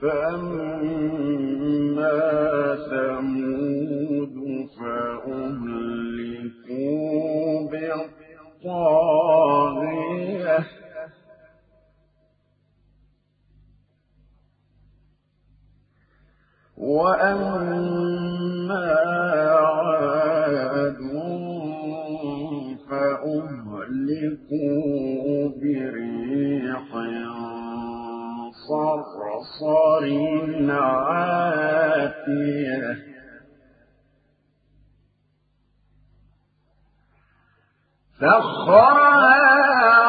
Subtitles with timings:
[0.00, 1.58] فأما
[2.90, 4.36] ثمود
[4.78, 6.38] فأهلكوا
[8.64, 8.98] بالطاغية
[17.48, 18.18] وأما
[19.50, 20.98] عاد
[24.08, 24.68] فأهلكوا
[25.60, 26.07] بريح
[29.42, 30.04] صرصر
[30.70, 32.38] عاتية.
[38.20, 39.38] سخرها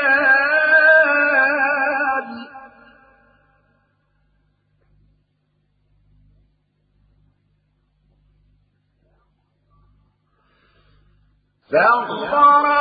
[11.71, 12.80] سخرها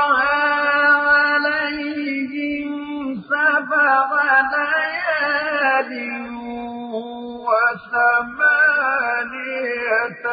[8.90, 10.26] وثمانية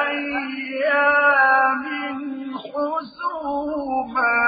[0.00, 1.84] أيام
[2.56, 4.38] حسوما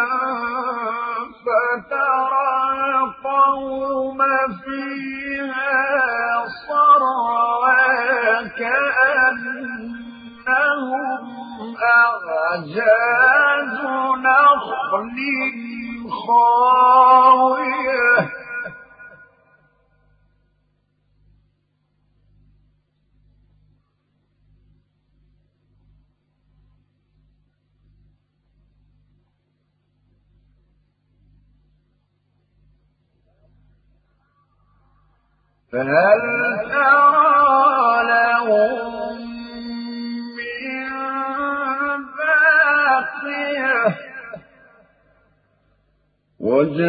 [1.45, 2.53] فترى
[2.95, 4.21] القوم
[4.65, 5.85] فيها
[6.69, 10.03] صرعى كأنهم
[12.53, 13.77] أعجاز
[14.19, 15.19] نخل
[16.27, 18.32] خاوية.
[35.73, 36.23] فهل
[36.71, 38.93] ترى لهم
[40.37, 40.91] من
[42.19, 43.77] باقية؟
[46.41, 46.83] وجاء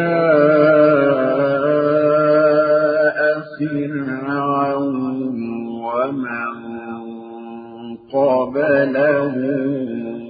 [3.58, 5.08] فرعون
[5.84, 6.54] ومن
[8.12, 9.34] قبله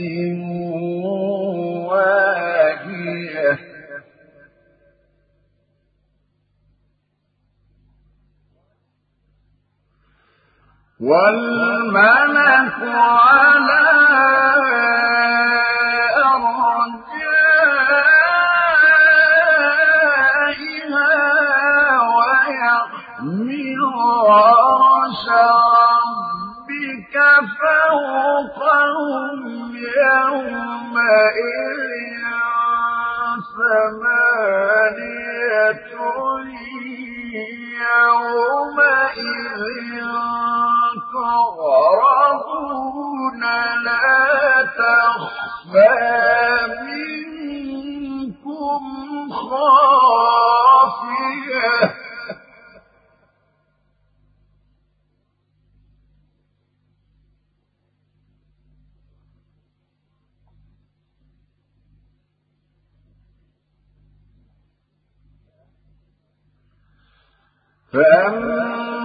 [11.09, 13.81] والملك على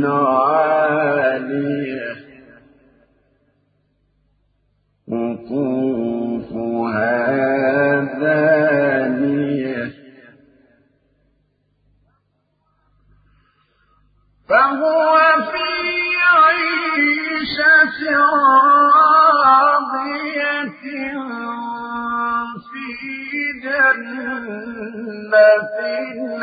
[0.08, 1.83] عالية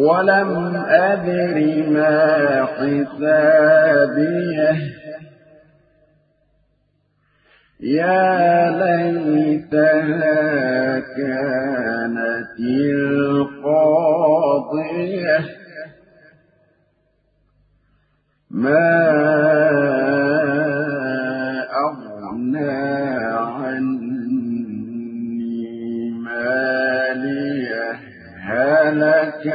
[0.00, 1.56] ولم أدر
[1.88, 4.00] ما حسابيه.
[7.80, 9.90] يا ليتها
[11.00, 12.60] كانت
[13.50, 14.00] القاضية.
[18.50, 19.00] ما
[21.86, 22.70] أغنى
[23.50, 24.10] عني
[26.10, 27.90] مالية؟
[28.42, 29.46] هلك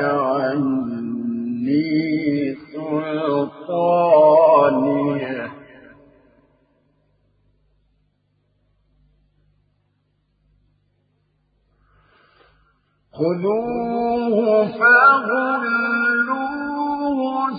[13.25, 16.39] خذوه فغلوه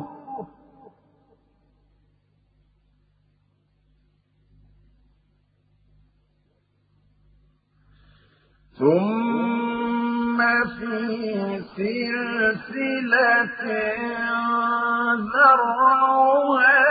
[8.79, 10.39] ثم
[10.75, 10.95] في
[11.77, 13.59] سلسلة
[15.33, 16.83] ذرعها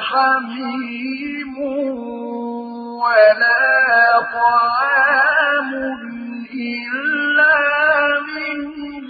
[0.00, 1.58] حميم
[3.02, 3.60] ولا
[4.32, 5.70] طعام
[6.62, 8.58] إلا من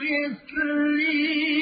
[0.00, 1.52] غسلين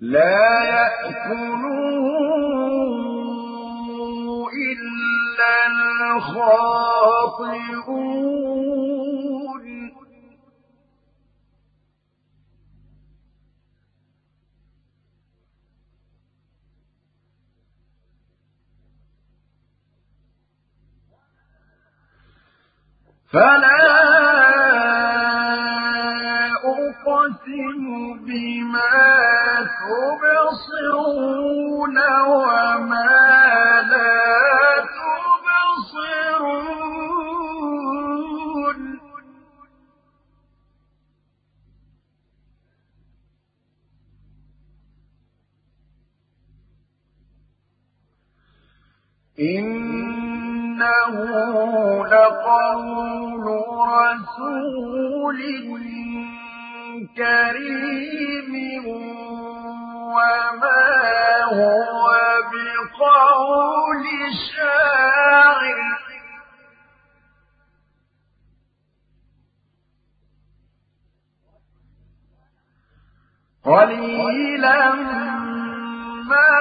[0.00, 2.04] لا يأكله
[4.72, 5.52] إلا
[6.16, 7.14] الخاطئون.
[23.34, 23.84] فلا
[26.64, 27.84] أقسم
[28.26, 28.94] بما
[30.24, 31.16] تبصرون
[32.30, 33.18] وما
[33.90, 34.22] لا
[35.84, 36.34] تبصرون.
[49.38, 49.73] إنه
[52.12, 53.46] لقول
[53.88, 55.40] رسول
[57.16, 58.52] كريم
[60.06, 60.84] وما
[61.44, 62.04] هو
[62.52, 64.04] بقول
[64.56, 65.78] شاعر.
[73.64, 74.92] قليلا
[76.28, 76.52] ما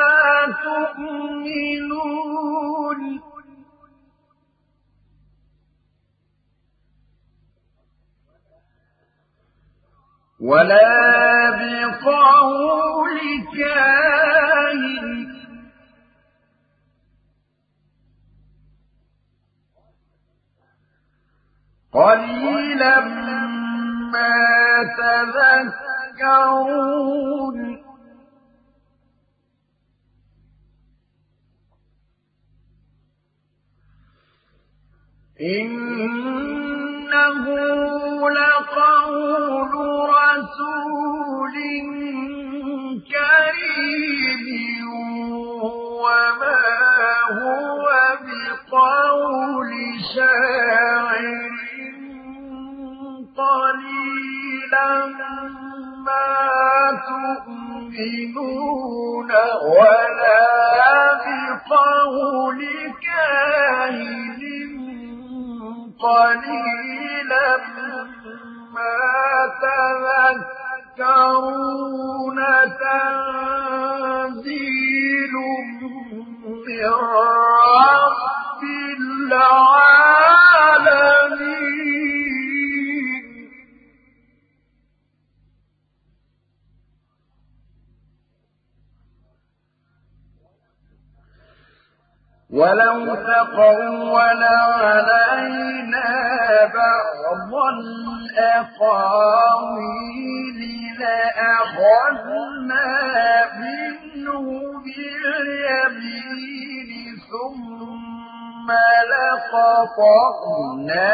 [0.63, 2.03] تؤمنون.
[10.43, 13.19] ولا بقول
[13.57, 15.33] كاهن
[21.93, 22.99] قليلا
[24.11, 24.33] ما
[26.19, 26.63] تذكرون.
[35.41, 35.83] إنه
[38.29, 39.72] لقول
[40.33, 41.55] رسول
[43.13, 44.45] كريم
[46.03, 46.63] وما
[47.31, 47.85] هو
[48.25, 49.71] بقول
[50.15, 51.53] شاعر
[53.37, 54.89] قليلا
[56.05, 56.29] ما
[57.07, 58.51] تؤمنون
[59.77, 60.43] ولا
[61.69, 62.59] بقول
[63.03, 64.43] كاهن
[65.99, 67.72] قليلا
[70.97, 72.39] تذكرون
[74.43, 75.33] تنزيل
[76.67, 78.61] من رب
[78.97, 80.42] العالمين.
[92.53, 96.05] ولو تقول علينا
[96.73, 97.53] بعض
[99.43, 100.59] الأقاويل
[100.99, 102.87] لأخذنا
[103.59, 104.45] منه
[104.83, 106.89] باليمين
[107.31, 108.67] ثم
[109.93, 111.13] لقطعنا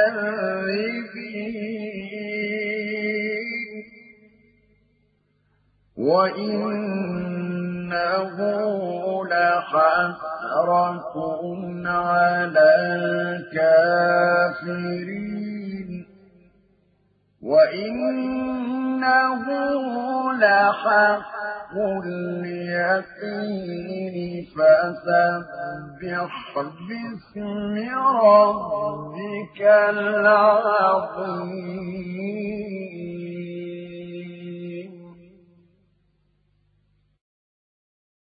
[5.96, 6.76] وإنه
[9.24, 11.14] لحسرة
[11.86, 12.68] على
[13.46, 14.06] الكافرين.
[18.96, 23.66] وإنه لحق اليقين
[24.56, 26.32] فسبح
[26.88, 27.74] باسم
[28.24, 31.16] ربك العظيم